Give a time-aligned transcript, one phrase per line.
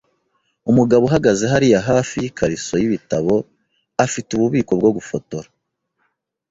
[0.71, 3.33] Umugabo uhagaze hariya hafi yikariso yibitabo
[4.05, 5.47] afite ububiko bwo gufotora.